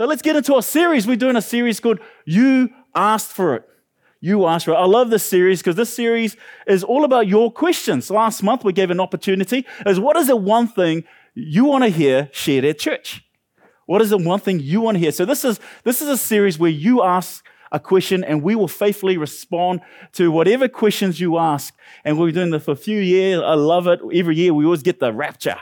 [0.00, 1.06] So let's get into our series.
[1.06, 3.68] We're doing a series called You Asked for It.
[4.18, 4.76] You Asked for It.
[4.76, 8.10] I love this series because this series is all about your questions.
[8.10, 11.90] Last month we gave an opportunity is what is the one thing you want to
[11.90, 13.22] hear shared at church?
[13.84, 15.12] What is the one thing you want to hear?
[15.12, 18.68] So this is this is a series where you ask a question and we will
[18.68, 19.82] faithfully respond
[20.12, 21.74] to whatever questions you ask.
[22.06, 23.42] And we've been doing this for a few years.
[23.44, 24.00] I love it.
[24.14, 25.58] Every year we always get the rapture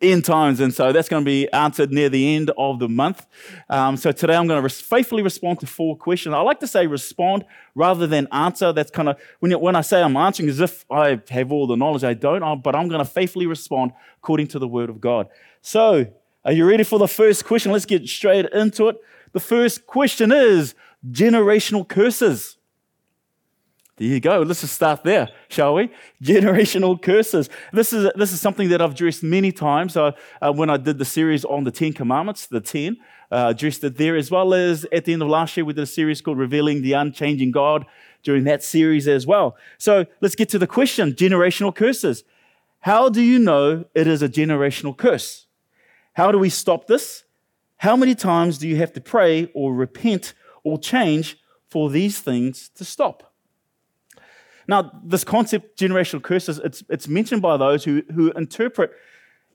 [0.00, 0.60] end times.
[0.60, 3.26] And so that's going to be answered near the end of the month.
[3.68, 6.34] Um, so today I'm going to res- faithfully respond to four questions.
[6.34, 8.72] I like to say respond rather than answer.
[8.72, 11.76] That's kind of when, when I say I'm answering as if I have all the
[11.76, 15.28] knowledge, I don't, but I'm going to faithfully respond according to the word of God.
[15.60, 16.06] So
[16.44, 17.72] are you ready for the first question?
[17.72, 18.96] Let's get straight into it.
[19.32, 20.74] The first question is
[21.10, 22.55] generational curses.
[23.96, 24.42] There you go.
[24.42, 25.90] Let's just start there, shall we?
[26.22, 27.48] Generational curses.
[27.72, 29.96] This is, this is something that I've addressed many times.
[29.96, 32.98] Uh, uh, when I did the series on the Ten Commandments, the Ten,
[33.32, 35.82] uh, addressed it there, as well as at the end of last year, we did
[35.82, 37.86] a series called Revealing the Unchanging God
[38.22, 39.56] during that series as well.
[39.78, 42.22] So let's get to the question generational curses.
[42.80, 45.46] How do you know it is a generational curse?
[46.12, 47.24] How do we stop this?
[47.78, 51.38] How many times do you have to pray or repent or change
[51.70, 53.32] for these things to stop?
[54.68, 58.92] Now, this concept, generational curses, it's, it's mentioned by those who, who interpret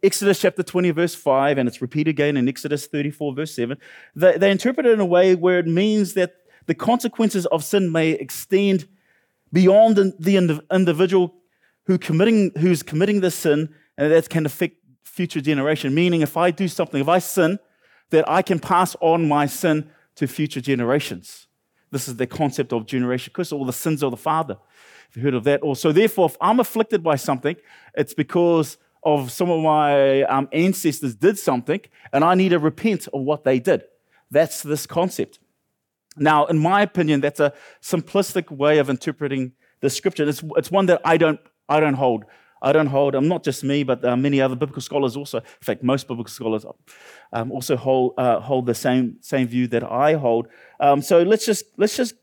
[0.03, 3.78] Exodus chapter 20, verse 5, and it's repeated again in Exodus 34, verse 7.
[4.16, 7.92] They, they interpret it in a way where it means that the consequences of sin
[7.92, 8.88] may extend
[9.53, 11.36] beyond the individual
[11.86, 15.94] who committing, who's committing the sin, and that can affect future generation.
[15.94, 17.59] Meaning, if I do something, if I sin,
[18.09, 21.48] that I can pass on my sin to future generations.
[21.92, 24.58] This is the concept of generation curse, or the sins of the father.
[25.09, 25.59] Have you heard of that?
[25.61, 27.56] Or so therefore, if I'm afflicted by something,
[27.95, 31.81] it's because of some of my um, ancestors did something,
[32.14, 33.84] and I need to repent of what they did.
[34.30, 35.39] That's this concept.
[36.16, 40.28] Now, in my opinion, that's a simplistic way of interpreting the scripture.
[40.28, 42.25] It's, it's one that I don't, I don't hold.
[42.61, 45.44] I don't hold, I'm not just me, but uh, many other biblical scholars also, in
[45.61, 46.66] fact, most biblical scholars
[47.33, 50.47] um, also hold, uh, hold the same, same view that I hold.
[50.79, 52.13] Um, so let's just, let's just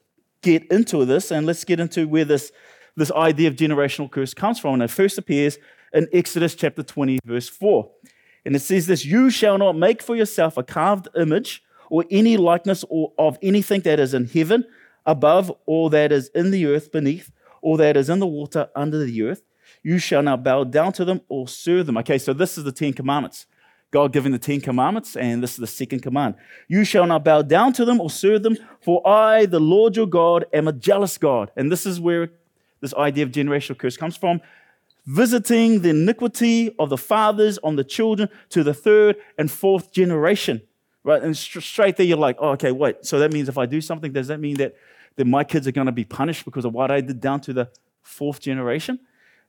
[0.43, 2.53] get into this and let's get into where this,
[2.97, 4.75] this idea of generational curse comes from.
[4.75, 5.59] And it first appears
[5.93, 7.91] in Exodus chapter 20, verse 4.
[8.45, 12.37] And it says this You shall not make for yourself a carved image or any
[12.37, 14.65] likeness or of anything that is in heaven
[15.07, 17.33] above, or that is in the earth beneath,
[17.63, 19.43] or that is in the water under the earth.
[19.83, 21.97] You shall not bow down to them or serve them.
[21.99, 23.47] Okay, so this is the Ten Commandments.
[23.91, 26.35] God giving the Ten Commandments, and this is the second command.
[26.69, 30.07] You shall not bow down to them or serve them, for I, the Lord your
[30.07, 31.51] God, am a jealous God.
[31.57, 32.31] And this is where
[32.81, 34.43] this idea of generational curse comes from,
[35.07, 40.61] visiting the iniquity of the fathers on the children to the third and fourth generation.
[41.03, 41.23] Right?
[41.23, 43.07] And straight there, you're like, oh, okay, wait.
[43.07, 44.77] So that means if I do something, does that mean that,
[45.17, 47.55] that my kids are going to be punished because of what I did down to
[47.55, 47.71] the
[48.03, 49.01] fourth generation?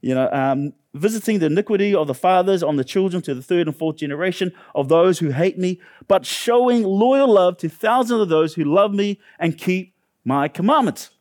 [0.02, 3.68] You know, um, visiting the iniquity of the fathers on the children to the third
[3.68, 8.30] and fourth generation of those who hate me, but showing loyal love to thousands of
[8.30, 9.94] those who love me and keep
[10.24, 11.12] my commandments.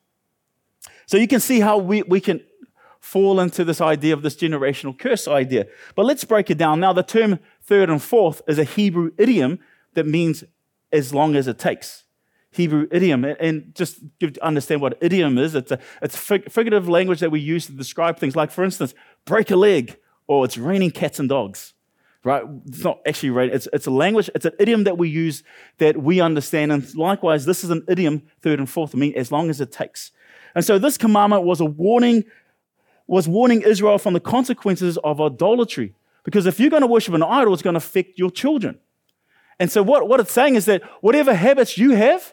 [1.06, 2.40] So you can see how we, we can
[3.00, 5.66] fall into this idea of this generational curse idea.
[5.94, 6.80] But let's break it down.
[6.80, 9.60] Now, the term third and fourth is a Hebrew idiom
[9.94, 10.44] that means
[10.92, 12.04] as long as it takes.
[12.58, 13.24] Hebrew idiom.
[13.24, 17.64] And just to understand what idiom is, it's a, it's figurative language that we use
[17.66, 18.36] to describe things.
[18.36, 18.92] Like, for instance,
[19.24, 19.96] break a leg,
[20.26, 21.72] or it's raining cats and dogs.
[22.24, 22.42] Right?
[22.66, 23.54] It's not actually raining.
[23.54, 25.42] It's, it's a language, it's an idiom that we use
[25.78, 26.72] that we understand.
[26.72, 29.72] And likewise, this is an idiom, third and fourth, I mean, as long as it
[29.72, 30.10] takes.
[30.54, 32.24] And so this commandment was a warning,
[33.06, 35.94] was warning Israel from the consequences of idolatry.
[36.24, 38.78] Because if you're going to worship an idol, it's going to affect your children.
[39.60, 42.32] And so what, what it's saying is that whatever habits you have,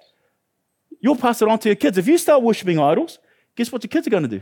[1.06, 2.00] you'll pass it on to your kids.
[2.00, 3.20] If you start worshiping idols,
[3.56, 4.42] guess what your kids are going to do?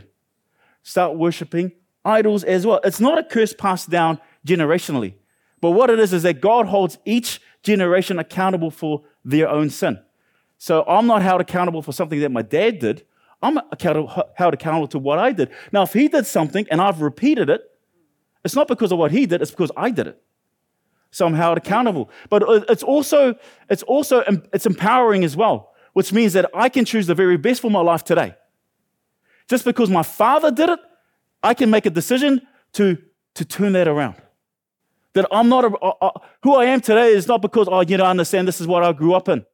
[0.82, 1.72] Start worshiping
[2.06, 2.80] idols as well.
[2.82, 5.12] It's not a curse passed down generationally.
[5.60, 10.00] But what it is is that God holds each generation accountable for their own sin.
[10.56, 13.04] So I'm not held accountable for something that my dad did.
[13.42, 13.58] I'm
[14.34, 15.50] held accountable to what I did.
[15.70, 17.60] Now, if he did something and I've repeated it,
[18.42, 20.22] it's not because of what he did, it's because I did it.
[21.10, 22.08] So I'm held accountable.
[22.30, 23.34] But it's also,
[23.68, 24.24] it's also,
[24.54, 27.80] it's empowering as well which means that I can choose the very best for my
[27.80, 28.34] life today.
[29.48, 30.78] Just because my father did it,
[31.42, 32.42] I can make a decision
[32.74, 32.98] to,
[33.34, 34.16] to turn that around.
[35.14, 36.10] That I'm not, a,
[36.42, 38.82] who I am today is not because, oh, you know, I understand this is what
[38.82, 39.44] I grew up in.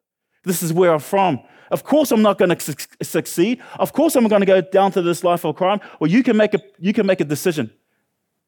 [0.44, 1.40] This is where I'm from.
[1.70, 3.62] Of course, I'm not going to su- succeed.
[3.78, 5.81] Of course, I'm going to go down to this life of crime.
[6.00, 7.70] Well, you can make a, you can make a decision.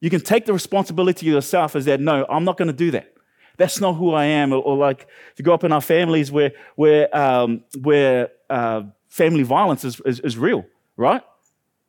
[0.00, 3.12] You can take the responsibility yourself as that, no, I'm not going to do that.
[3.56, 4.52] That's not who I am.
[4.52, 5.06] Or, or like
[5.36, 10.20] to grow up in our families where, where, um, where uh, family violence is, is,
[10.20, 10.64] is, real,
[10.96, 11.22] right?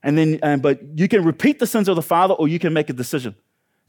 [0.04, 2.74] And then, um, but you can repeat the sins of the father or you can
[2.74, 3.36] make a decision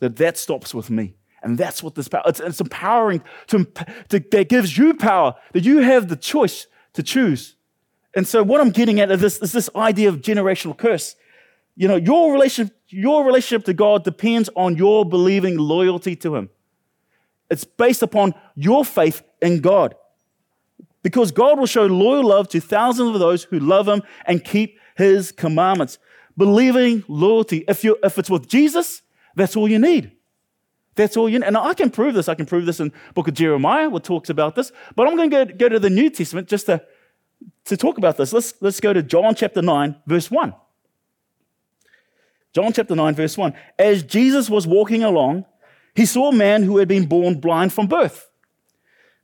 [0.00, 1.14] that that stops with me.
[1.42, 3.66] And that's what this power, it's, it's empowering to,
[4.08, 7.56] to, that gives you power, that you have the choice to choose.
[8.16, 11.16] And so what I'm getting at is this, is this idea of generational curse.
[11.76, 16.50] You know, your relationship, your relationship to God depends on your believing loyalty to Him.
[17.50, 19.94] It's based upon your faith in God.
[21.02, 24.78] Because God will show loyal love to thousands of those who love Him and keep
[24.96, 25.98] His commandments.
[26.36, 27.64] Believing loyalty.
[27.68, 29.02] If, you, if it's with Jesus,
[29.36, 30.12] that's all you need.
[30.94, 31.46] That's all you need.
[31.46, 32.28] And I can prove this.
[32.28, 34.72] I can prove this in book of Jeremiah, what talks about this.
[34.96, 36.82] But I'm going to go, go to the New Testament just to,
[37.66, 38.32] to talk about this.
[38.32, 40.54] Let's, let's go to John chapter 9, verse 1.
[42.54, 43.52] John chapter 9, verse 1.
[43.78, 45.44] As Jesus was walking along,
[45.94, 48.30] he saw a man who had been born blind from birth.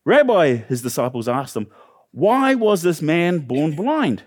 [0.04, 1.66] Rabbi, his disciples asked him,
[2.12, 4.24] Why was this man born blind?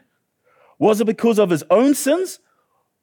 [0.78, 2.40] Was it because of his own sins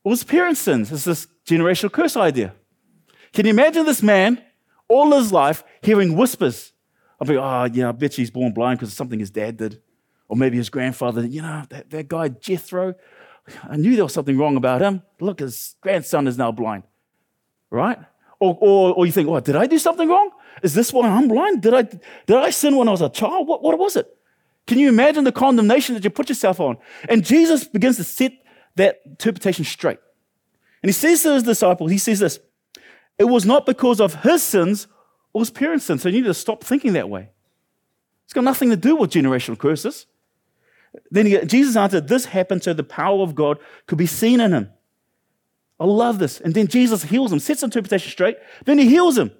[0.04, 0.92] or his parents' sins?
[0.92, 2.54] It's this generational curse idea.
[3.32, 4.42] Can you imagine this man
[4.88, 6.72] all his life hearing whispers?
[7.20, 9.80] I'll be, oh, yeah, I bet he's born blind because of something his dad did.
[10.28, 12.94] Or maybe his grandfather, you know, that, that guy Jethro,
[13.68, 15.02] I knew there was something wrong about him.
[15.20, 16.84] Look, his grandson is now blind,
[17.70, 17.98] right?
[18.40, 20.30] Or, or, or you think, oh, did I do something wrong?
[20.62, 21.62] Is this why I'm blind?
[21.62, 23.46] Did I, did I sin when I was a child?
[23.46, 24.08] What, what was it?
[24.66, 26.78] Can you imagine the condemnation that you put yourself on?
[27.08, 28.32] And Jesus begins to set
[28.76, 29.98] that interpretation straight.
[30.82, 32.40] And he says to his disciples, he says this,
[33.18, 34.86] it was not because of his sins
[35.32, 36.02] or his parents' sins.
[36.02, 37.28] So you need to stop thinking that way.
[38.24, 40.06] It's got nothing to do with generational curses.
[41.10, 44.52] Then he, Jesus answered, This happened so the power of God could be seen in
[44.52, 44.70] him.
[45.80, 46.40] I love this.
[46.40, 48.36] And then Jesus heals him, sets interpretation straight,
[48.66, 49.32] then he heals him.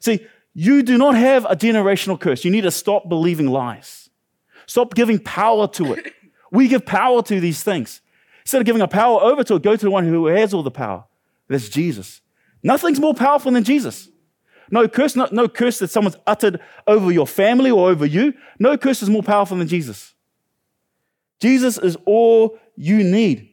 [0.00, 2.44] See, you do not have a generational curse.
[2.44, 4.10] You need to stop believing lies.
[4.66, 6.14] Stop giving power to it.
[6.52, 8.00] We give power to these things.
[8.40, 10.64] Instead of giving our power over to it, go to the one who has all
[10.64, 11.04] the power.
[11.46, 12.22] That's Jesus.
[12.64, 14.08] Nothing's more powerful than Jesus.
[14.68, 18.34] No curse, no, no curse that someone's uttered over your family or over you.
[18.58, 20.12] No curse is more powerful than Jesus.
[21.40, 23.49] Jesus is all you need.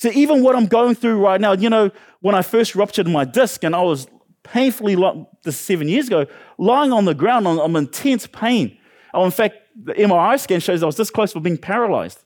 [0.00, 3.26] So even what I'm going through right now, you know, when I first ruptured my
[3.26, 4.06] disc and I was
[4.42, 4.96] painfully,
[5.42, 6.24] this seven years ago,
[6.56, 8.78] lying on the ground on, on intense pain.
[9.12, 12.24] Oh, in fact, the MRI scan shows I was this close to being paralyzed.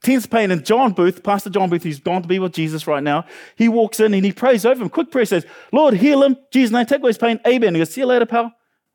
[0.00, 0.52] Tense pain.
[0.52, 3.24] And John Booth, Pastor John Booth, who's gone to be with Jesus right now,
[3.56, 4.90] he walks in and he prays over him.
[4.90, 6.36] Quick prayer says, Lord, heal him.
[6.52, 7.40] Jesus' name, take away his pain.
[7.44, 7.74] Amen.
[7.74, 8.44] He goes, see you later, pal.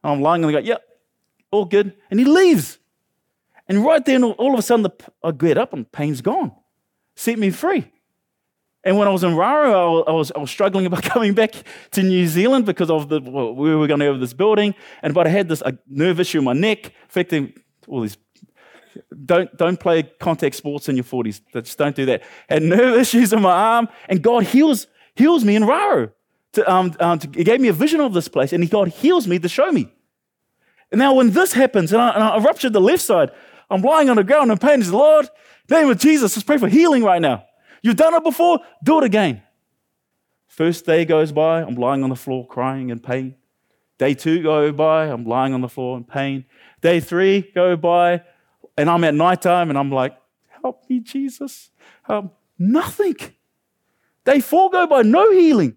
[0.01, 0.81] And I'm lying and I go, yep,
[1.51, 1.93] all good.
[2.09, 2.77] And he leaves.
[3.67, 4.91] And right then, all of a sudden, the,
[5.21, 6.53] I get up and pain's gone.
[7.19, 7.83] Set me free.
[8.85, 11.51] And when I was in Raro, I was, I was struggling about coming back
[11.91, 14.73] to New Zealand because of the, well, we were going to have this building.
[15.03, 17.51] And but I had this nerve issue in my neck, affecting
[17.89, 18.17] all these
[19.25, 21.41] don't, don't play contact sports in your 40s.
[21.51, 22.23] Just don't do that.
[22.47, 26.11] Had nerve issues in my arm, and God heals, heals me in Raro.
[26.53, 29.27] To, um, um, to, he gave me a vision of this place, and God heals
[29.27, 29.91] me to show me.
[30.89, 33.31] And now, when this happens, and I, and I ruptured the left side,
[33.69, 34.81] I'm lying on the ground in pain.
[34.81, 35.29] He Lord,
[35.69, 37.45] name of Jesus, let's pray for healing right now.
[37.81, 39.43] You've done it before, do it again.
[40.47, 43.35] First day goes by, I'm lying on the floor crying in pain.
[43.97, 46.45] Day two go by, I'm lying on the floor in pain.
[46.81, 48.23] Day three go by,
[48.77, 50.17] and I'm at nighttime and I'm like,
[50.61, 51.69] help me, Jesus.
[52.07, 53.15] Um, nothing.
[54.25, 55.75] Day four go by, no healing.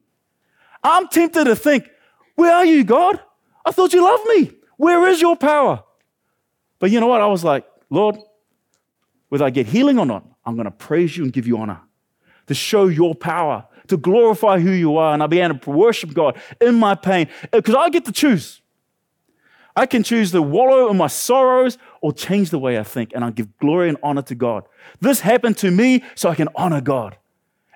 [0.82, 1.88] I'm tempted to think,
[2.34, 3.20] where are you, God?
[3.64, 4.52] I thought you loved me.
[4.76, 5.84] Where is your power?
[6.78, 7.20] But you know what?
[7.20, 8.16] I was like, Lord,
[9.28, 11.80] whether I get healing or not, I'm going to praise you and give you honor
[12.46, 15.12] to show your power, to glorify who you are.
[15.12, 18.62] And I began to worship God in my pain uh, because I get to choose.
[19.76, 23.24] I can choose to wallow in my sorrows or change the way I think, and
[23.24, 24.64] I give glory and honor to God.
[25.00, 27.18] This happened to me so I can honor God.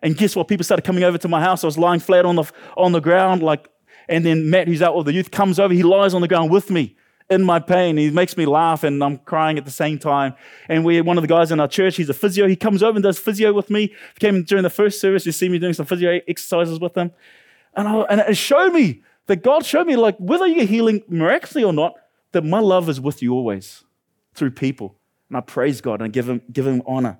[0.02, 0.48] And guess what?
[0.48, 1.62] People started coming over to my house.
[1.62, 2.44] I was lying flat on the,
[2.76, 3.68] on the ground, like,
[4.08, 5.74] and then Matt, who's out with the youth, comes over.
[5.74, 6.96] He lies on the ground with me
[7.28, 7.96] in my pain.
[7.96, 10.34] He makes me laugh, and I'm crying at the same time.
[10.68, 11.96] And we one of the guys in our church.
[11.96, 12.46] He's a physio.
[12.46, 13.88] He comes over and does physio with me.
[14.14, 15.26] He came during the first service.
[15.26, 17.12] You see me doing some physio exercises with him,
[17.74, 21.64] and, I, and it showed me that God showed me, like, whether you're healing miraculously
[21.64, 21.94] or not,
[22.32, 23.82] that my love is with you always
[24.34, 24.96] through people.
[25.28, 27.18] And I praise God and give him, give him honor.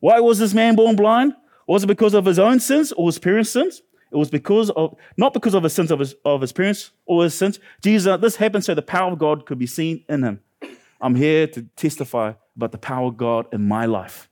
[0.00, 1.34] Why was this man born blind?
[1.66, 3.82] Was it because of his own sins or his parents' sins?
[4.10, 7.24] It was because of, not because of the sins of his, of his parents or
[7.24, 7.58] his sins.
[7.82, 10.40] Jesus, uh, this happened so the power of God could be seen in him.
[11.00, 14.28] I'm here to testify about the power of God in my life,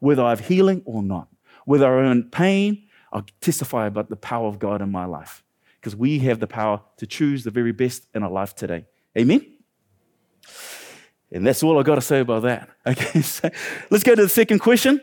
[0.00, 1.28] whether I have healing or not.
[1.64, 5.44] Whether I'm in pain, I'll testify about the power of God in my life.
[5.80, 8.86] because we have the power to choose the very best in our life today.
[9.16, 9.46] Amen?
[11.30, 12.68] And that's all I got to say about that.
[12.86, 13.50] Okay, so
[13.90, 15.00] let's go to the second question.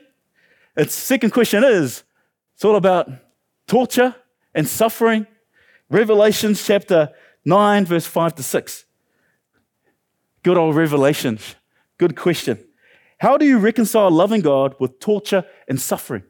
[0.75, 2.03] The second question is
[2.55, 3.09] it's all about
[3.67, 4.15] torture
[4.53, 5.27] and suffering.
[5.89, 7.11] Revelations chapter
[7.45, 8.85] 9, verse 5 to 6.
[10.43, 11.55] Good old Revelations.
[11.97, 12.59] Good question.
[13.19, 16.23] How do you reconcile loving God with torture and suffering?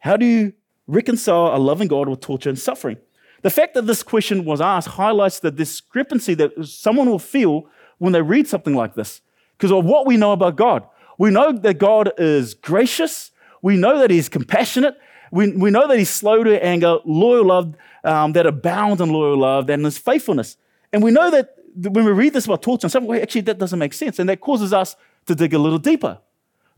[0.00, 0.52] How do you
[0.86, 2.98] reconcile a loving God with torture and suffering?
[3.42, 7.66] The fact that this question was asked highlights the discrepancy that someone will feel
[7.98, 9.20] when they read something like this
[9.56, 10.84] because of what we know about God.
[11.18, 13.30] We know that God is gracious,
[13.62, 14.96] we know that He's compassionate,
[15.34, 17.74] we, we know that He's slow to anger, loyal love,
[18.04, 20.56] um, that abounds in loyal love, and His faithfulness.
[20.92, 23.58] And we know that when we read this about torture in some way, actually, that
[23.58, 24.20] doesn't make sense.
[24.20, 24.94] And that causes us
[25.26, 26.20] to dig a little deeper.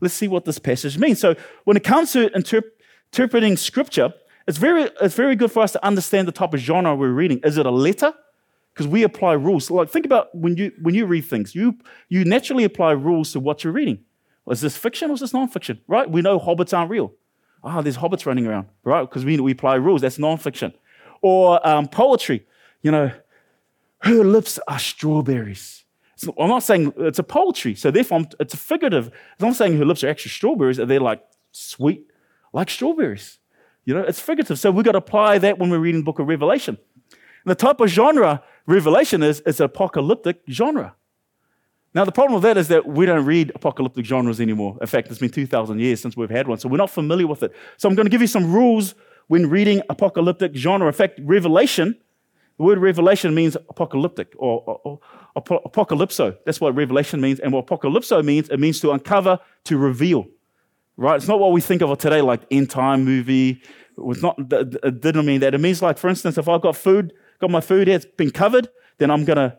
[0.01, 1.19] Let's see what this passage means.
[1.19, 1.35] So,
[1.65, 2.71] when it comes to interp-
[3.13, 4.11] interpreting scripture,
[4.47, 7.39] it's very, it's very good for us to understand the type of genre we're reading.
[7.43, 8.11] Is it a letter?
[8.73, 9.69] Because we apply rules.
[9.69, 11.77] Like, think about when you, when you read things, you,
[12.09, 13.99] you naturally apply rules to what you're reading.
[14.49, 15.79] Is this fiction or is this nonfiction?
[15.87, 16.09] Right?
[16.09, 17.13] We know hobbits aren't real.
[17.63, 19.01] Oh, there's hobbits running around, right?
[19.01, 20.01] Because we, we apply rules.
[20.01, 20.73] That's nonfiction.
[21.21, 22.45] Or um, poetry.
[22.81, 23.11] You know,
[23.99, 25.83] her lips are strawberries.
[26.39, 29.11] I'm not saying it's a poetry, so therefore it's a figurative.
[29.39, 31.21] I'm not saying her lips are actually strawberries, they're like
[31.51, 32.07] sweet,
[32.53, 33.37] like strawberries.
[33.85, 34.59] You know, it's figurative.
[34.59, 36.77] So we've got to apply that when we're reading the book of Revelation.
[37.11, 40.95] And the type of genre Revelation is, is apocalyptic genre.
[41.97, 44.77] Now, the problem with that is that we don't read apocalyptic genres anymore.
[44.79, 47.41] In fact, it's been 2,000 years since we've had one, so we're not familiar with
[47.41, 47.51] it.
[47.77, 48.93] So I'm going to give you some rules
[49.29, 50.85] when reading apocalyptic genre.
[50.85, 51.95] In fact, Revelation
[52.57, 54.99] the word revelation means apocalyptic or, or,
[55.35, 56.37] or apocalypso.
[56.45, 57.39] That's what revelation means.
[57.39, 60.27] And what apocalypso means, it means to uncover, to reveal.
[60.97, 61.15] Right?
[61.15, 63.61] It's not what we think of today, like end time movie.
[63.97, 65.55] It's not, it didn't mean that.
[65.55, 68.31] It means like, for instance, if I've got food, got my food here, it's been
[68.31, 69.57] covered, then I'm going to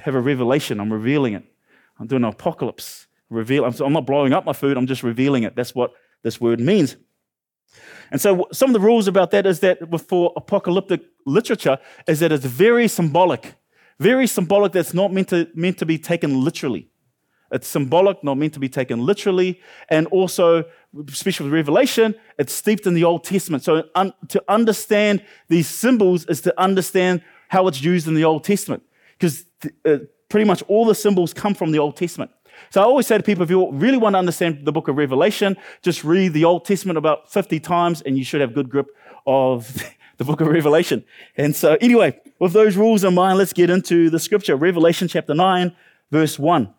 [0.00, 0.80] have a revelation.
[0.80, 1.44] I'm revealing it.
[1.98, 3.06] I'm doing an apocalypse.
[3.30, 3.64] Reveal.
[3.64, 4.76] I'm, not blowing up my food.
[4.76, 5.54] I'm just revealing it.
[5.54, 6.96] That's what this word means.
[8.10, 9.78] And so some of the rules about that is that
[10.08, 13.54] for apocalyptic literature is that it's very symbolic.
[13.98, 16.88] Very symbolic that's not meant to, meant to be taken literally.
[17.50, 19.60] It's symbolic, not meant to be taken literally.
[19.88, 20.64] And also,
[21.08, 23.64] especially with Revelation, it's steeped in the Old Testament.
[23.64, 28.44] So un, to understand these symbols is to understand how it's used in the Old
[28.44, 28.82] Testament.
[29.18, 29.44] Because
[29.84, 29.98] uh,
[30.28, 32.30] pretty much all the symbols come from the Old Testament.
[32.70, 34.96] So I always say to people, if you really want to understand the book of
[34.96, 38.88] Revelation, just read the Old Testament about 50 times and you should have good grip
[39.26, 39.82] of
[40.18, 41.04] the book of Revelation.
[41.36, 44.56] And so anyway, with those rules in mind, let's get into the scripture.
[44.56, 45.74] Revelation chapter 9,
[46.10, 46.74] verse 1.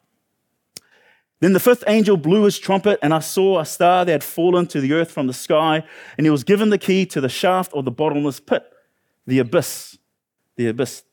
[1.42, 4.68] Then the fifth angel blew his trumpet, and I saw a star that had fallen
[4.68, 5.84] to the earth from the sky,
[6.18, 8.64] and he was given the key to the shaft of the bottomless pit,
[9.26, 9.98] the abyss.
[10.58, 11.04] The abyss.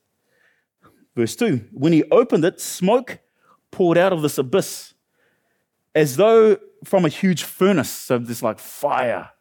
[1.17, 3.17] Verse 2 When he opened it, smoke
[3.71, 4.93] poured out of this abyss
[5.95, 7.89] as though from a huge furnace.
[7.89, 9.31] So there's like fire,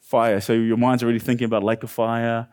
[0.00, 0.40] fire.
[0.40, 2.46] So your mind's already thinking about lake of fire,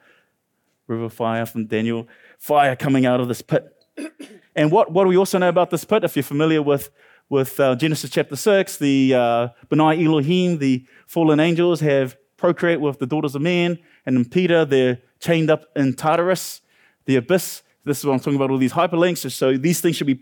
[0.87, 2.07] river fire from Daniel,
[2.39, 3.71] fire coming out of this pit.
[4.55, 6.03] and what, what do we also know about this pit?
[6.03, 6.89] If you're familiar with,
[7.29, 12.97] with uh, Genesis chapter 6, the uh, Benai Elohim, the fallen angels, have procreate with
[12.97, 13.77] the daughters of men.
[14.07, 16.61] And in Peter, they're chained up in Tartarus,
[17.05, 17.61] the abyss.
[17.85, 19.31] This is what I'm talking about, all these hyperlinks.
[19.31, 20.19] So these things should be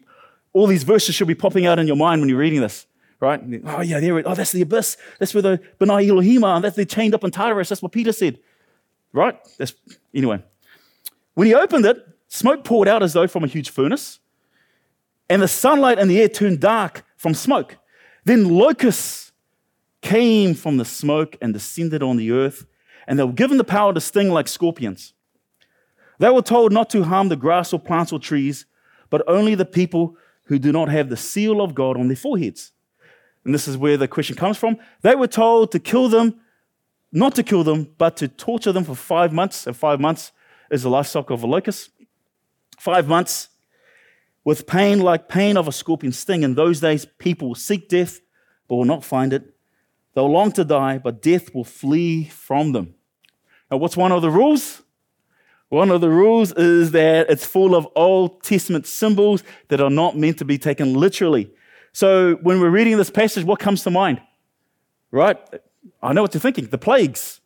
[0.53, 2.86] all these verses should be popping out in your mind when you're reading this,
[3.20, 3.41] right?
[3.65, 4.98] Oh, yeah, there it, oh, that's the abyss.
[5.17, 6.62] That's where the Benai Elohim are.
[6.62, 7.70] That's they're chained up in Tartarus.
[7.70, 8.39] That's what Peter said,
[9.13, 9.36] right?
[9.58, 9.74] That's,
[10.13, 10.43] anyway.
[11.34, 14.20] When he opened it, smoke poured out as though from a huge furnace,
[15.29, 17.77] and the sunlight and the air turned dark from smoke.
[18.25, 19.32] Then locusts
[20.01, 22.67] came from the smoke and descended on the earth,
[23.08, 25.13] and they were given the power to sting like scorpions.
[26.20, 28.65] They were told not to harm the grass or plants or trees,
[29.10, 30.15] but only the people
[30.46, 32.72] who do not have the seal of God on their foreheads.
[33.46, 34.77] And this is where the question comes from.
[35.01, 36.39] They were told to kill them,
[37.12, 39.67] not to kill them, but to torture them for five months.
[39.67, 40.32] And five months
[40.72, 41.89] is the life cycle of a locust.
[42.79, 43.50] Five months
[44.43, 46.43] with pain like pain of a scorpion sting.
[46.43, 48.20] In those days, people will seek death,
[48.67, 49.53] but will not find it.
[50.13, 52.96] They'll long to die, but death will flee from them.
[53.72, 54.82] Now, what's one of the rules?
[55.74, 60.15] One of the rules is that it's full of Old Testament symbols that are not
[60.15, 61.51] meant to be taken literally.
[61.94, 64.22] So when we're reading this passage, what comes to mind?
[65.10, 65.36] Right?
[66.00, 66.68] I know what you're thinking.
[66.68, 67.42] The plagues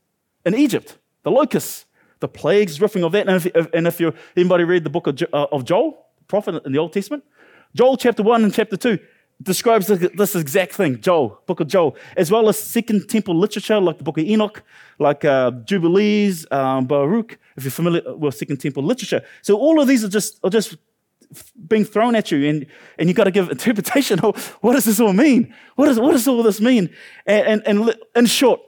[0.46, 1.86] in Egypt, the locusts,
[2.20, 3.30] the plagues, riffing of that.
[3.30, 6.74] And if, and if you anybody read the book of, uh, of Joel, prophet in
[6.74, 7.24] the Old Testament,
[7.76, 9.00] Joel chapter 1 and chapter 2,
[9.42, 14.00] describes this exact thing, Joel, book of Joel, as well as Second Temple literature like
[14.00, 14.64] the book of Enoch,
[15.00, 19.22] like uh, Jubilees, um, Baruch, if you're familiar with Second Temple literature.
[19.44, 20.78] So all of these are just, are just
[21.68, 22.66] being thrown at you, and,
[22.98, 24.20] and you've got to give interpretation.
[24.24, 25.54] Oh, what does this all mean?
[25.76, 26.90] What, is, what does all this mean?
[27.26, 28.62] And, and, and in short,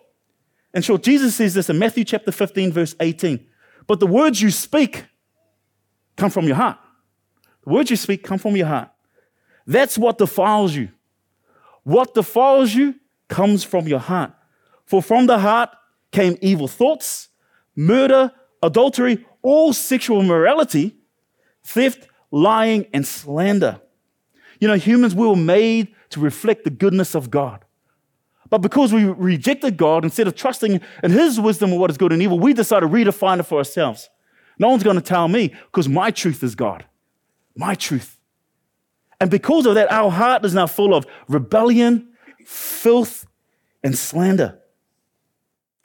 [0.74, 3.46] in short, Jesus says this in Matthew chapter 15, verse 18.
[3.88, 5.06] But the words you speak
[6.16, 6.78] come from your heart.
[7.64, 8.90] The words you speak come from your heart.
[9.70, 10.90] That's what defiles you.
[11.84, 12.96] What defiles you
[13.28, 14.34] comes from your heart.
[14.86, 15.70] For from the heart
[16.12, 17.30] came evil thoughts,
[17.76, 18.32] murder,
[18.64, 20.98] adultery, all sexual immorality,
[21.64, 23.80] theft, lying, and slander.
[24.60, 27.64] You know, humans, we were made to reflect the goodness of God.
[28.50, 32.12] But because we rejected God, instead of trusting in His wisdom of what is good
[32.12, 34.10] and evil, we decided to redefine it for ourselves.
[34.58, 36.86] No one's going to tell me because my truth is God.
[37.56, 38.19] My truth.
[39.20, 42.10] And because of that, our heart is now full of rebellion,
[42.46, 43.28] filth,
[43.84, 44.60] and slander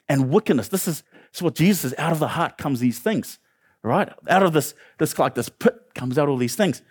[0.07, 0.69] and wickedness.
[0.69, 1.95] This is, this is what Jesus says.
[1.97, 3.39] Out of the heart comes these things,
[3.83, 4.09] right?
[4.29, 6.81] Out of this, this like this pit comes out all these things.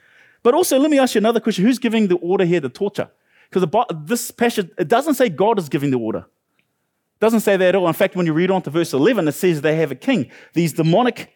[0.43, 1.65] But also, let me ask you another question.
[1.65, 3.11] Who's giving the order here The torture?
[3.51, 6.19] Because this passage, it doesn't say God is giving the order.
[6.19, 7.87] It doesn't say that at all.
[7.87, 10.31] In fact, when you read on to verse 11, it says they have a king.
[10.53, 11.33] These demonic,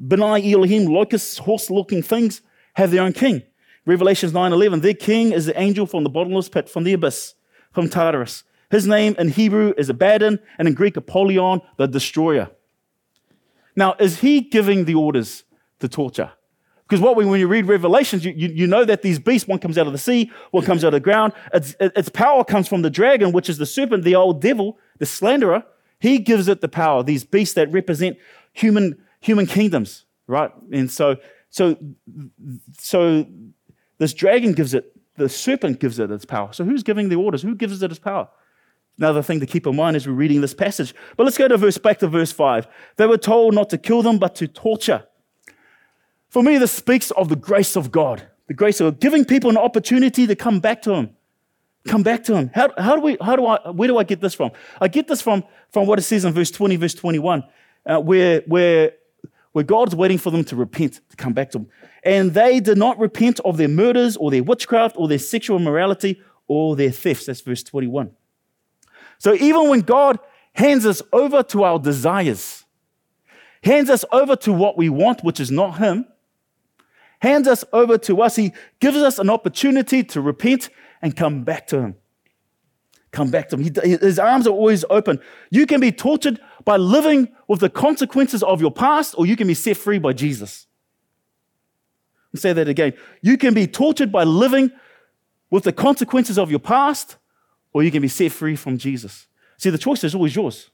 [0.00, 2.40] B'nai Elohim, locust, horse-looking things
[2.74, 3.42] have their own king.
[3.88, 7.32] Revelations 9:11, their king is the angel from the bottomless pit, from the abyss,
[7.72, 8.44] from Tartarus.
[8.70, 12.50] His name in Hebrew is Abaddon, and in Greek, Apollyon, the destroyer.
[13.74, 15.44] Now, is he giving the orders
[15.80, 16.32] to torture?
[16.86, 19.58] Because what we, when you read Revelations, you, you, you, know that these beasts, one
[19.58, 21.32] comes out of the sea, one comes out of the ground.
[21.54, 25.06] Its, its power comes from the dragon, which is the serpent, the old devil, the
[25.06, 25.64] slanderer.
[25.98, 28.18] He gives it the power, these beasts that represent
[28.52, 30.50] human, human kingdoms, right?
[30.72, 31.16] And so,
[31.48, 31.76] so,
[32.78, 33.26] so
[33.98, 36.52] this dragon gives it, the serpent gives it its power.
[36.52, 37.42] So who's giving the orders?
[37.42, 38.28] Who gives it its power?
[38.98, 40.92] Another thing to keep in mind as we're reading this passage.
[41.16, 42.66] But let's go to verse back to verse 5.
[42.96, 45.04] They were told not to kill them, but to torture.
[46.28, 49.56] For me, this speaks of the grace of God, the grace of giving people an
[49.56, 51.10] opportunity to come back to Him.
[51.86, 52.50] Come back to Him.
[52.54, 54.50] How, how do we, how do I, where do I get this from?
[54.80, 57.44] I get this from, from what it says in verse 20, verse 21,
[57.86, 58.92] uh, where, where,
[59.52, 61.68] where God's waiting for them to repent, to come back to Him.
[62.04, 66.22] And they did not repent of their murders or their witchcraft or their sexual immorality
[66.46, 67.26] or their thefts.
[67.26, 68.12] That's verse 21.
[69.18, 70.18] So even when God
[70.52, 72.64] hands us over to our desires,
[73.62, 76.06] hands us over to what we want, which is not Him,
[77.20, 78.36] hands us over to us.
[78.36, 80.70] He gives us an opportunity to repent
[81.02, 81.96] and come back to Him.
[83.10, 83.74] Come back to Him.
[83.82, 85.18] His arms are always open.
[85.50, 89.48] You can be tortured by living with the consequences of your past, or you can
[89.48, 90.67] be set free by Jesus.
[92.34, 92.94] I'll say that again.
[93.22, 94.70] You can be tortured by living
[95.50, 97.16] with the consequences of your past,
[97.72, 99.26] or you can be set free from Jesus.
[99.56, 100.70] See, the choice is always yours.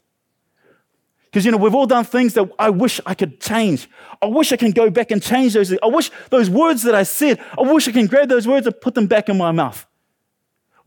[1.24, 3.88] Because, you know, we've all done things that I wish I could change.
[4.22, 5.72] I wish I can go back and change those.
[5.82, 8.80] I wish those words that I said, I wish I can grab those words and
[8.80, 9.84] put them back in my mouth.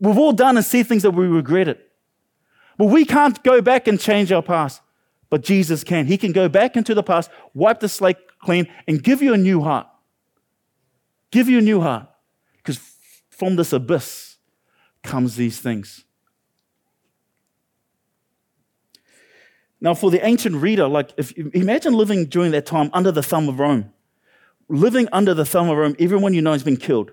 [0.00, 1.78] We've all done and said things that we regretted.
[2.78, 4.80] But we can't go back and change our past.
[5.28, 6.06] But Jesus can.
[6.06, 9.36] He can go back into the past, wipe the slate clean, and give you a
[9.36, 9.86] new heart.
[11.30, 12.08] Give you a new heart.
[12.56, 12.80] Because
[13.30, 14.36] from this abyss
[15.02, 16.04] comes these things.
[19.80, 23.48] Now, for the ancient reader, like if imagine living during that time under the thumb
[23.48, 23.92] of Rome,
[24.68, 27.12] living under the thumb of Rome, everyone you know has been killed.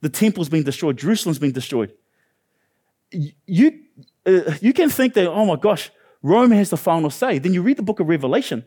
[0.00, 1.92] The temple's been destroyed, Jerusalem's been destroyed.
[3.10, 3.80] You,
[4.26, 5.90] uh, you can think that, oh my gosh,
[6.22, 7.38] Rome has the final say.
[7.38, 8.64] Then you read the book of Revelation,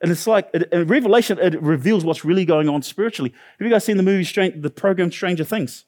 [0.00, 3.32] and it's like, it, Revelation, it reveals what's really going on spiritually.
[3.58, 5.84] Have you guys seen the movie, the program Stranger Things?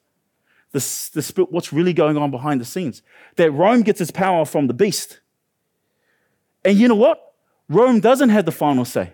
[0.72, 0.78] The,
[1.14, 3.02] the, what's really going on behind the scenes.
[3.36, 5.20] That Rome gets its power from the beast.
[6.64, 7.34] And you know what?
[7.68, 9.12] Rome doesn't have the final say.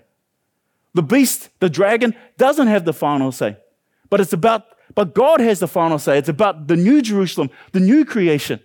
[0.94, 3.58] The beast, the dragon, doesn't have the final say.
[4.08, 6.16] But it's about, but God has the final say.
[6.18, 8.60] It's about the new Jerusalem, the new creation.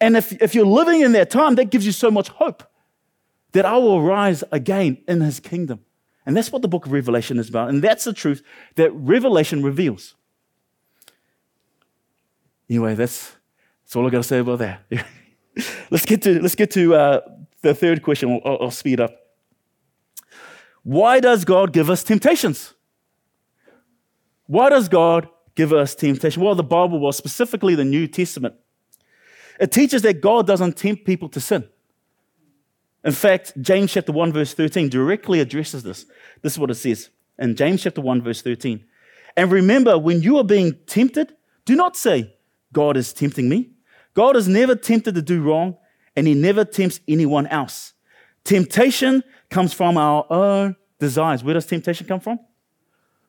[0.00, 2.62] And if, if you're living in that time, that gives you so much hope
[3.52, 5.80] that I will rise again in his kingdom.
[6.26, 7.70] And that's what the book of Revelation is about.
[7.70, 8.42] And that's the truth
[8.76, 10.14] that Revelation reveals.
[12.68, 13.32] Anyway, that's,
[13.82, 14.84] that's all I got to say about that.
[15.90, 17.20] let's get to, let's get to uh,
[17.62, 18.40] the third question.
[18.44, 19.16] I'll, I'll speed up.
[20.82, 22.74] Why does God give us temptations?
[24.46, 26.42] Why does God give us temptation?
[26.42, 28.54] Well, the Bible, well, specifically the New Testament,
[29.58, 31.68] it teaches that God doesn't tempt people to sin.
[33.04, 36.06] In fact, James chapter 1, verse 13 directly addresses this.
[36.42, 38.84] This is what it says in James chapter 1, verse 13.
[39.36, 41.34] And remember, when you are being tempted,
[41.70, 42.34] Do not say,
[42.72, 43.70] God is tempting me.
[44.14, 45.76] God is never tempted to do wrong,
[46.16, 47.92] and he never tempts anyone else.
[48.42, 51.44] Temptation comes from our own desires.
[51.44, 52.40] Where does temptation come from?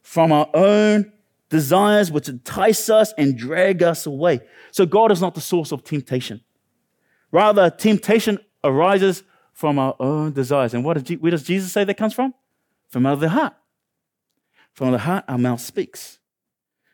[0.01, 1.11] From our own
[1.49, 4.41] desires, which entice us and drag us away.
[4.71, 6.41] So God is not the source of temptation.
[7.31, 9.23] Rather, temptation arises
[9.61, 10.73] from our own desires.
[10.73, 12.33] And what where does Jesus say that comes from?
[12.89, 13.53] From out of the heart.
[14.73, 16.17] From the heart, our mouth speaks.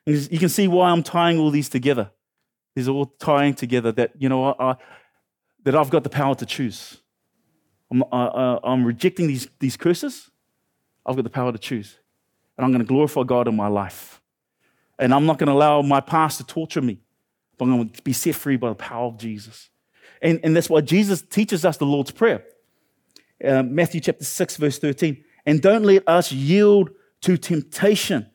[0.05, 2.11] And you can see why I'm tying all these together.
[2.75, 4.75] These are all tying together that, you know, I,
[5.63, 6.97] that I've got the power to choose.
[7.89, 10.29] I'm, I, I'm rejecting these, these curses.
[11.05, 11.97] I've got the power to choose.
[12.57, 14.21] And I'm going to glorify God in my life.
[14.99, 16.99] And I'm not going to allow my past to torture me,
[17.57, 19.69] but I'm going to be set free by the power of Jesus.
[20.21, 22.43] And, and that's why Jesus teaches us the Lord's Prayer.
[23.43, 25.23] Uh, Matthew chapter 6, verse 13.
[25.45, 26.89] And don't let us yield
[27.21, 28.29] to temptation.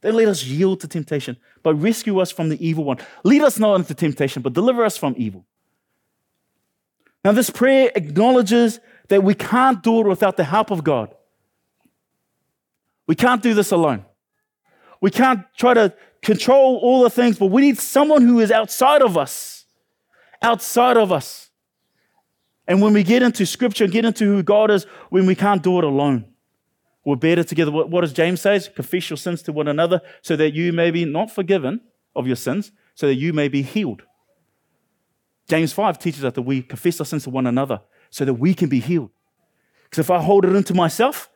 [0.00, 2.98] Don't let us yield to temptation, but rescue us from the evil one.
[3.24, 5.46] Lead us not into temptation, but deliver us from evil.
[7.24, 11.14] Now, this prayer acknowledges that we can't do it without the help of God.
[13.06, 14.04] We can't do this alone.
[15.00, 19.02] We can't try to control all the things, but we need someone who is outside
[19.02, 19.66] of us.
[20.40, 21.50] Outside of us.
[22.66, 25.62] And when we get into scripture, and get into who God is, when we can't
[25.62, 26.26] do it alone.
[27.04, 27.72] We're better together.
[27.72, 28.60] What, does James say?
[28.60, 31.80] Confess your sins to one another so that you may be not forgiven
[32.14, 34.02] of your sins, so that you may be healed.
[35.48, 38.54] James 5 teaches us that we confess our sins to one another so that we
[38.54, 39.10] can be healed.
[39.84, 41.28] Because if I hold it into myself,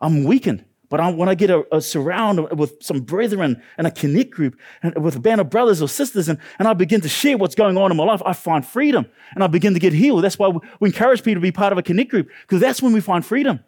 [0.00, 0.64] I'm weakened.
[0.90, 4.58] But I, when I get a, a, surround with some brethren and a connect group
[4.82, 7.54] and with a band of brothers or sisters, and, and I begin to share what's
[7.54, 10.24] going on in my life, I find freedom and I begin to get healed.
[10.24, 12.80] That's why we, we encourage people to be part of a connect group because that's
[12.80, 13.60] when we find freedom.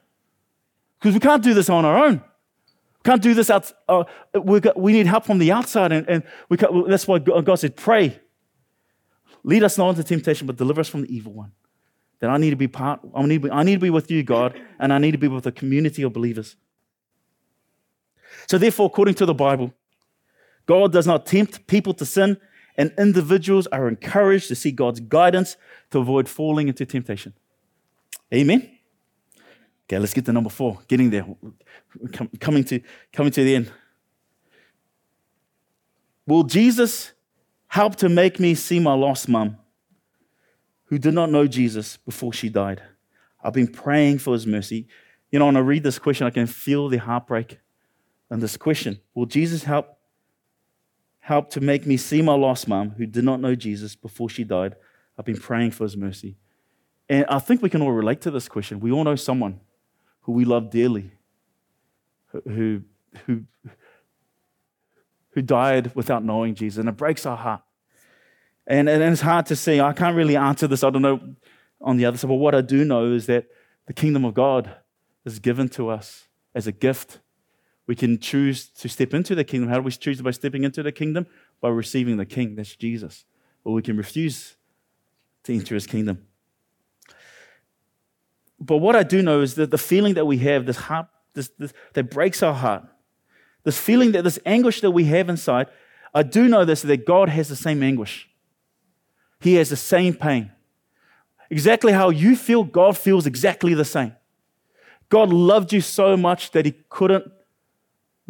[0.98, 2.14] Because we can't do this on our own.
[2.16, 3.70] We can't do this out.
[3.87, 4.04] Uh,
[4.42, 7.74] we, got, we need help from the outside, and, and we that's why God said,
[7.74, 8.20] "Pray,
[9.42, 11.52] lead us not into temptation, but deliver us from the evil one."
[12.18, 13.00] That I need to be part.
[13.14, 15.46] I need, I need to be with you, God, and I need to be with
[15.46, 16.56] a community of believers.
[18.50, 19.72] So, therefore, according to the Bible,
[20.66, 22.36] God does not tempt people to sin,
[22.76, 25.56] and individuals are encouraged to seek God's guidance
[25.92, 27.32] to avoid falling into temptation.
[28.34, 28.68] Amen.
[29.84, 30.80] Okay, let's get to number four.
[30.88, 31.24] Getting there,
[32.40, 32.80] coming to
[33.12, 33.70] coming to the end.
[36.26, 37.12] Will Jesus
[37.68, 39.58] help to make me see my lost mum,
[40.86, 42.82] who did not know Jesus before she died?
[43.44, 44.88] I've been praying for His mercy.
[45.30, 47.60] You know, when I read this question, I can feel the heartbreak
[48.30, 49.98] and this question Will Jesus help,
[51.18, 54.44] help to make me see my lost mom who did not know Jesus before she
[54.44, 54.76] died?
[55.18, 56.36] I've been praying for his mercy.
[57.08, 58.80] And I think we can all relate to this question.
[58.80, 59.60] We all know someone
[60.22, 61.10] who we love dearly,
[62.26, 62.82] who,
[63.26, 63.42] who,
[65.30, 67.62] who died without knowing Jesus, and it breaks our heart.
[68.66, 69.80] And, and it's hard to see.
[69.80, 70.84] I can't really answer this.
[70.84, 71.34] I don't know
[71.80, 72.28] on the other side.
[72.28, 73.46] But what I do know is that
[73.86, 74.70] the kingdom of God
[75.24, 77.18] is given to us as a gift
[77.90, 79.68] we can choose to step into the kingdom.
[79.68, 81.26] How do we choose by stepping into the kingdom?
[81.61, 83.24] By receiving the king, that's Jesus.
[83.64, 84.55] Or we can refuse
[85.42, 86.24] to enter his kingdom.
[88.61, 91.50] But what I do know is that the feeling that we have, this heart, this,
[91.59, 92.85] this, that breaks our heart,
[93.64, 95.66] this feeling that this anguish that we have inside,
[96.14, 98.31] I do know this that God has the same anguish.
[99.40, 100.53] He has the same pain.
[101.50, 104.14] Exactly how you feel, God feels exactly the same.
[105.09, 107.33] God loved you so much that he couldn't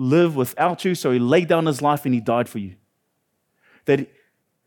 [0.00, 2.74] live without you, so he laid down his life and he died for you.
[3.84, 4.08] That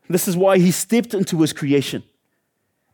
[0.08, 2.04] this is why he stepped into his creation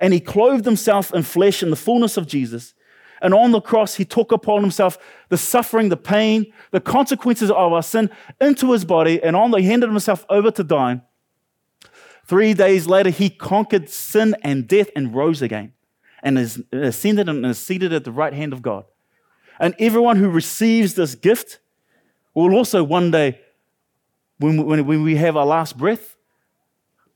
[0.01, 2.73] and he clothed himself in flesh in the fullness of Jesus.
[3.21, 4.97] And on the cross, he took upon himself
[5.29, 8.09] the suffering, the pain, the consequences of our sin
[8.41, 11.03] into his body, and on the he handed himself over to die.
[12.25, 15.75] Three days later, he conquered sin and death and rose again,
[16.23, 18.85] and is ascended and is seated at the right hand of God.
[19.59, 21.59] And everyone who receives this gift
[22.35, 23.41] We'll also one day,
[24.39, 26.17] when, when, when we have our last breath,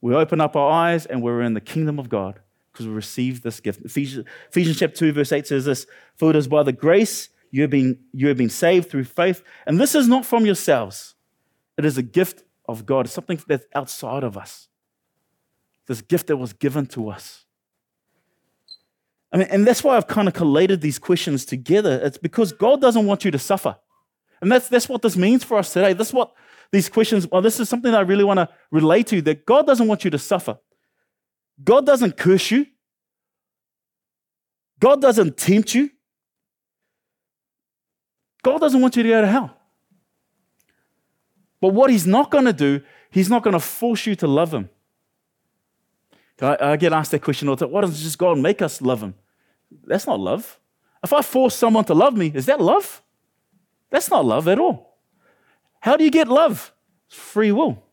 [0.01, 2.41] we open up our eyes and we're in the kingdom of God
[2.73, 3.81] because we received this gift.
[3.85, 7.63] Ephesians, Ephesians chapter 2, verse 8 says this For it is by the grace you
[7.63, 11.15] have, been, you have been saved through faith, and this is not from yourselves.
[11.79, 14.69] It is a gift of God, something that's outside of us.
[15.87, 17.45] This gift that was given to us.
[19.33, 22.01] I mean, and that's why I've kind of collated these questions together.
[22.03, 23.77] It's because God doesn't want you to suffer.
[24.45, 25.95] And that's, that's what this means for us today.
[25.95, 26.35] This is what
[26.71, 29.67] these questions, well, this is something that I really want to relate to that God
[29.67, 30.59] doesn't want you to suffer.
[31.65, 32.67] God doesn't curse you.
[34.79, 35.89] God doesn't tempt you.
[38.43, 39.57] God doesn't want you to go to hell.
[41.59, 44.53] But what He's not going to do, He's not going to force you to love
[44.53, 44.69] him.
[46.43, 48.83] I, I get asked that question all the time why doesn't just God make us
[48.83, 49.15] love him?
[49.87, 50.61] That's not love.
[51.03, 53.01] If I force someone to love me, is that love?
[53.95, 54.99] That's not love at all.
[55.79, 56.73] How do you get love?
[57.07, 57.85] Free will.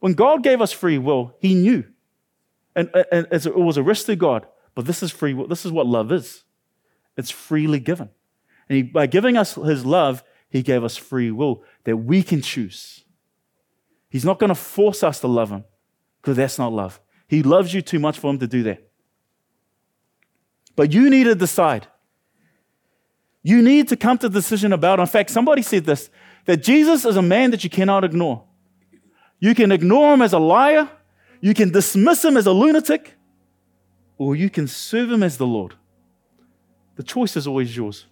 [0.00, 1.84] When God gave us free will, He knew.
[2.74, 5.46] And, and it was a risk to God, but this is free will.
[5.46, 6.42] This is what love is
[7.16, 8.10] it's freely given.
[8.68, 12.42] And he, by giving us His love, He gave us free will that we can
[12.42, 13.04] choose.
[14.08, 15.62] He's not going to force us to love Him
[16.20, 17.00] because that's not love.
[17.28, 18.90] He loves you too much for Him to do that.
[20.74, 21.86] But you need to decide.
[23.48, 25.00] You need to come to the decision about.
[25.00, 26.10] In fact, somebody said this
[26.44, 28.44] that Jesus is a man that you cannot ignore.
[29.40, 30.86] You can ignore him as a liar,
[31.40, 33.14] you can dismiss him as a lunatic,
[34.18, 35.76] or you can serve him as the Lord.
[36.96, 38.04] The choice is always yours.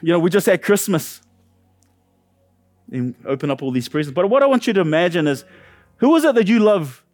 [0.00, 1.20] You know, we just had Christmas
[2.90, 4.14] and open up all these presents.
[4.14, 5.44] But what I want you to imagine is
[5.98, 7.04] who is it that you love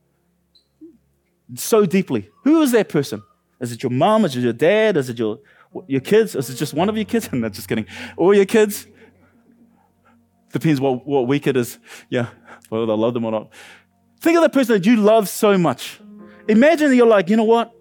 [1.57, 2.31] so deeply?
[2.45, 3.25] Who is that person?
[3.59, 4.25] Is it your mom?
[4.25, 4.97] Is it your dad?
[4.97, 5.41] Is it your,
[5.87, 6.35] your kids?
[6.35, 7.29] Is it just one of your kids?
[7.33, 7.87] I'm just kidding.
[8.17, 8.87] All your kids?
[10.53, 11.79] Depends what, what week it is.
[12.11, 12.29] Yeah,
[12.69, 13.53] whether I love them or not.
[14.21, 16.01] Think of the person that you love so much.
[16.49, 17.73] Imagine that you're like, you know what?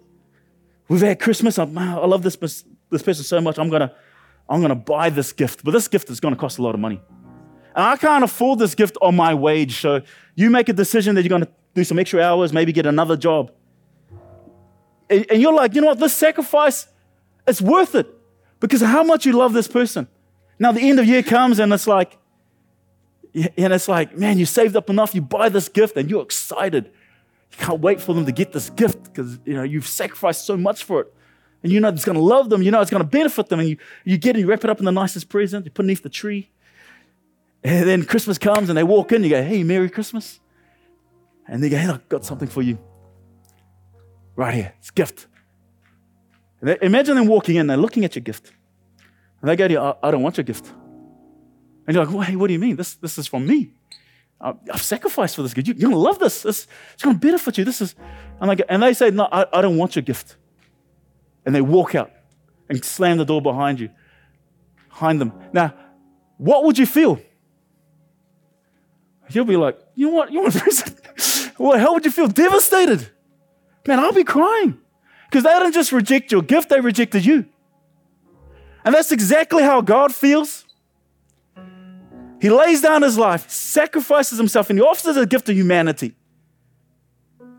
[0.88, 1.58] We've had Christmas.
[1.58, 2.36] I, I love this,
[2.90, 3.58] this person so much.
[3.58, 3.94] I'm going to
[4.48, 5.64] I'm gonna buy this gift.
[5.64, 7.00] But this gift is going to cost a lot of money.
[7.74, 9.80] And I can't afford this gift on my wage.
[9.80, 10.02] So
[10.34, 13.16] you make a decision that you're going to do some extra hours, maybe get another
[13.16, 13.50] job.
[15.08, 15.98] And, and you're like, you know what?
[15.98, 16.86] This sacrifice,
[17.46, 18.08] it's worth it
[18.60, 20.08] because of how much you love this person.
[20.58, 22.18] Now the end of year comes and it's like,
[23.34, 26.90] and it's like, man, you saved up enough, you buy this gift, and you're excited.
[27.50, 30.56] You can't wait for them to get this gift because you know you've sacrificed so
[30.56, 31.14] much for it.
[31.62, 33.76] And you know it's gonna love them, you know it's gonna benefit them, and you,
[34.04, 36.02] you get it, you wrap it up in the nicest present, you put it underneath
[36.02, 36.50] the tree.
[37.64, 40.40] And then Christmas comes and they walk in, you go, hey, Merry Christmas.
[41.46, 42.78] And they go, hey, I've got something for you.
[44.34, 45.26] Right here, it's a gift.
[46.62, 48.52] Imagine them walking in, they're looking at your gift.
[49.40, 50.72] And they go to you, I, don't want your gift.
[51.86, 52.76] And you're like, well, hey, what do you mean?
[52.76, 53.72] This, this is from me.
[54.40, 55.68] I've sacrificed for this gift.
[55.68, 56.42] You, are going to love this.
[56.42, 56.66] this.
[56.94, 57.64] It's going to benefit you.
[57.64, 57.94] This is,
[58.40, 60.36] and, and they say, no, I, I don't want your gift.
[61.44, 62.10] And they walk out
[62.68, 63.90] and slam the door behind you,
[64.88, 65.32] behind them.
[65.52, 65.74] Now,
[66.38, 67.20] what would you feel?
[69.30, 70.32] You'll be like, you know what?
[70.32, 71.00] You want a present?
[71.58, 72.28] well, how would you feel?
[72.28, 73.08] Devastated.
[73.86, 74.81] Man, I'll be crying.
[75.32, 77.46] Because they didn't just reject your gift, they rejected you.
[78.84, 80.66] And that's exactly how God feels
[82.38, 86.16] he lays down his life, sacrifices himself, and he offers a gift to humanity.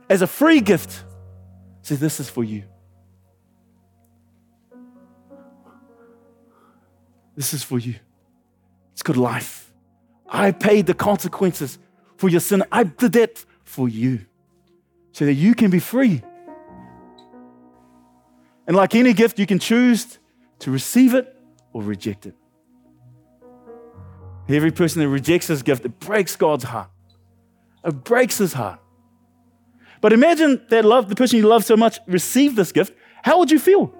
[0.08, 1.06] As a free gift.
[1.82, 2.64] Says, This is for you.
[7.36, 7.96] This is for you.
[8.92, 9.74] It's good life.
[10.28, 11.80] I paid the consequences
[12.18, 12.64] for your sin.
[12.72, 14.20] I did that for you
[15.14, 16.22] so that you can be free.
[18.68, 20.20] And like any gift, you can choose
[20.60, 21.36] to receive it
[21.74, 22.36] or reject it.
[24.50, 26.90] Every person that rejects this gift, it breaks God's heart.
[27.86, 28.80] It breaks his heart.
[30.02, 32.94] But imagine that love, the person you love so much received this gift.
[33.24, 33.94] How would you feel?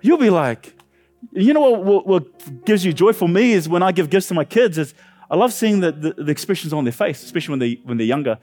[0.00, 0.76] You'll be like,
[1.32, 4.28] you know what, what, what gives you joy for me is when I give gifts
[4.28, 4.94] to my kids, is
[5.30, 8.06] I love seeing the, the, the expressions on their face, especially when, they, when they're
[8.06, 8.38] younger.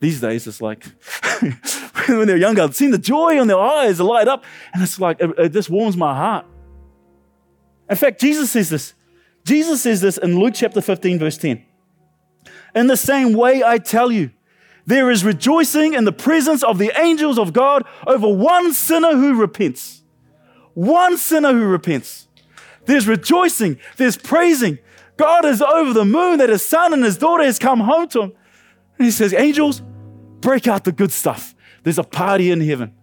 [0.00, 0.84] These days, it's like
[2.08, 5.30] when they're younger, seeing the joy on their eyes light up, and it's like, it,
[5.38, 6.46] it just warms my heart.
[7.88, 8.94] In fact, Jesus says this
[9.44, 11.64] Jesus says this in Luke chapter 15, verse 10.
[12.74, 14.30] In the same way, I tell you,
[14.86, 19.34] there is rejoicing in the presence of the angels of God over one sinner who
[19.34, 20.02] repents.
[20.74, 22.28] One sinner who repents.
[22.86, 24.78] There's rejoicing, there's praising.
[25.16, 28.22] God is over the moon that his son and his daughter has come home to
[28.22, 28.32] him.
[28.98, 29.82] And he says, Angels,
[30.40, 31.54] break out the good stuff.
[31.82, 32.94] There's a party in heaven.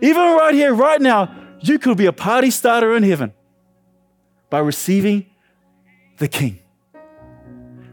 [0.00, 3.32] Even right here, right now, you could be a party starter in heaven
[4.50, 5.26] by receiving
[6.18, 6.58] the king.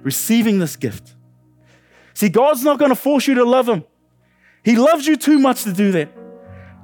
[0.01, 1.15] Receiving this gift.
[2.13, 3.83] See, God's not going to force you to love him.
[4.63, 6.11] He loves you too much to do that.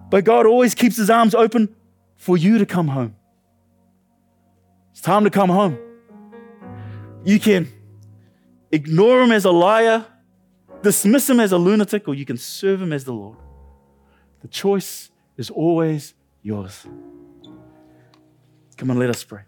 [0.09, 1.75] But God always keeps his arms open
[2.15, 3.15] for you to come home.
[4.91, 5.77] It's time to come home.
[7.23, 7.67] You can
[8.71, 10.05] ignore him as a liar,
[10.81, 13.37] dismiss him as a lunatic, or you can serve him as the Lord.
[14.41, 16.85] The choice is always yours.
[18.77, 19.41] Come on, let us pray.